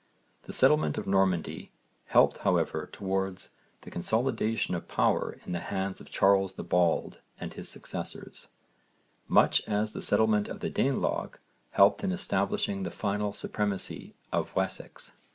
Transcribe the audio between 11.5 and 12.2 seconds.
helped in